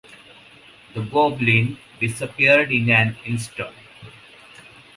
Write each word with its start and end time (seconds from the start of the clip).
The 0.95 1.03
goblin 1.03 1.77
disappeared 1.99 2.71
in 2.71 2.89
an 2.89 3.17
instant. 3.23 3.75